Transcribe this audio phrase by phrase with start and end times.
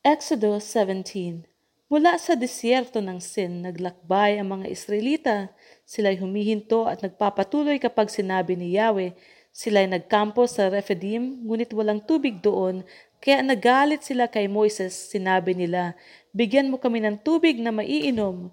[0.00, 1.44] Exodus 17
[1.92, 5.52] Mula sa disyerto ng Sin, naglakbay ang mga Israelita.
[5.84, 9.12] Sila'y humihinto at nagpapatuloy kapag sinabi ni Yahweh.
[9.52, 12.80] Sila'y nagkampo sa Rephidim, ngunit walang tubig doon,
[13.20, 14.96] kaya nagalit sila kay Moises.
[14.96, 15.92] Sinabi nila,
[16.32, 18.48] bigyan mo kami ng tubig na maiinom.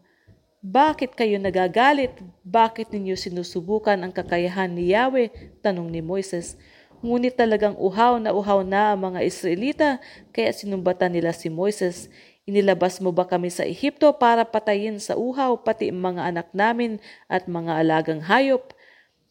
[0.60, 2.12] Bakit kayo nagagalit?
[2.44, 5.32] Bakit ninyo sinusubukan ang kakayahan ni Yahweh?
[5.64, 6.60] Tanong ni Moises.
[7.06, 9.90] Ngunit talagang uhaw na uhaw na ang mga Israelita,
[10.34, 12.10] kaya sinumbatan nila si Moises.
[12.50, 16.98] Inilabas mo ba kami sa Ehipto para patayin sa uhaw pati mga anak namin
[17.30, 18.74] at mga alagang hayop?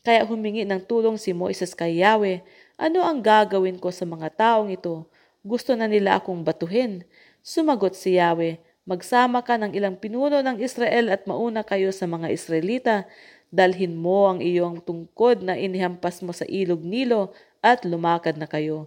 [0.06, 2.46] Kaya humingi ng tulong si Moises kay Yahweh.
[2.78, 5.10] Ano ang gagawin ko sa mga taong ito?
[5.42, 7.02] Gusto na nila akong batuhin.
[7.42, 12.30] Sumagot si Yahweh, magsama ka ng ilang pinuno ng Israel at mauna kayo sa mga
[12.30, 13.10] Israelita.
[13.50, 17.34] Dalhin mo ang iyong tungkod na inihampas mo sa ilog Nilo
[17.66, 18.86] at lumakad na kayo.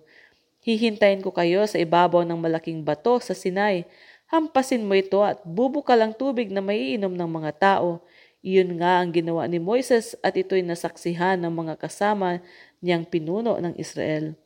[0.63, 3.83] Hihintayin ko kayo sa ibabaw ng malaking bato sa Sinai
[4.29, 8.05] Hampasin mo ito at bubukal ang tubig na maiinom ng mga tao.
[8.45, 12.37] Iyon nga ang ginawa ni Moises at ito'y nasaksihan ng mga kasama
[12.77, 14.37] niyang pinuno ng Israel.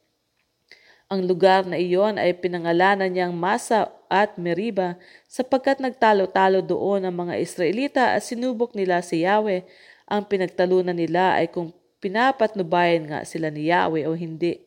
[1.11, 4.95] Ang lugar na iyon ay pinangalanan niyang Masa at Meriba
[5.28, 9.67] sapagkat nagtalo-talo doon ang mga Israelita at sinubok nila si Yahweh.
[10.08, 14.59] Ang pinagtalunan nila ay kung pinapatnubayan nga sila ni Yahweh o hindi.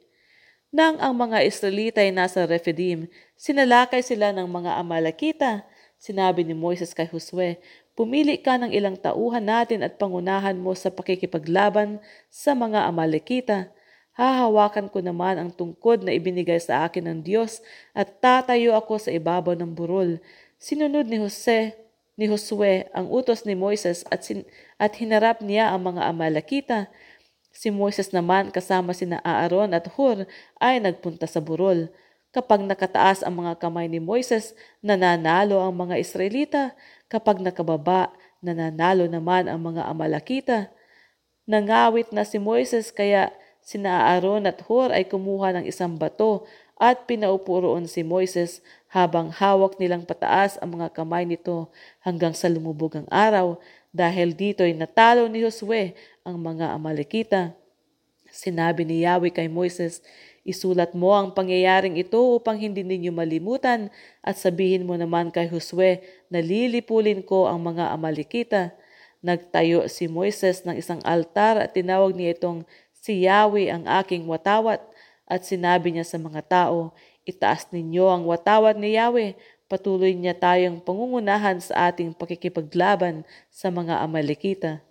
[0.73, 5.69] Nang ang mga Israelita ay nasa Rephidim, sinalakay sila ng mga Amalekita.
[6.01, 7.61] Sinabi ni Moises kay Josue,
[7.97, 11.97] Pumili ka ng ilang tauhan natin at pangunahan mo sa pakikipaglaban
[12.28, 13.73] sa mga Amalekita.
[14.12, 17.65] Hahawakan ko naman ang tungkod na ibinigay sa akin ng Diyos
[17.97, 20.21] at tatayo ako sa ibabaw ng burol.
[20.61, 21.73] Sinunod ni Jose
[22.21, 26.93] ni Josue ang utos ni Moises at, sin- at hinarap niya ang mga Amalekita.
[27.57, 30.29] Si Moises naman kasama sina Aaron at Hur
[30.61, 31.89] ay nagpunta sa burol.
[32.37, 34.53] Kapag nakataas ang mga kamay ni Moises,
[34.85, 36.77] nananalo ang mga Israelita.
[37.09, 38.12] Kapag nakababa,
[38.45, 40.69] nananalo naman ang mga Amalakita.
[41.49, 43.33] Nangawit na si Moises kaya
[43.65, 46.45] sina Aaron at Hur ay kumuha ng isang bato
[46.76, 48.60] at pinaupo roon si Moises
[48.92, 51.72] habang hawak nilang pataas ang mga kamay nito
[52.04, 53.56] hanggang sa lumubog ang araw
[53.97, 57.56] dahil dito'y natalo ni Josue ang mga Amalekita.
[58.28, 60.04] Sinabi ni Yahweh kay Moises,
[60.47, 63.91] Isulat mo ang pangyayaring ito upang hindi ninyo malimutan
[64.22, 65.98] at sabihin mo naman kay Josue
[66.31, 68.70] na lilipulin ko ang mga Amalekita.
[69.26, 72.62] Nagtayo si Moises ng isang altar at tinawag niya itong
[72.94, 74.78] si Yahweh ang aking watawat
[75.26, 76.94] at sinabi niya sa mga tao,
[77.26, 79.34] Itaas ninyo ang watawat ni Yahweh
[79.66, 84.85] patuloy niya tayong pangungunahan sa ating pakikipaglaban sa mga Amalekita.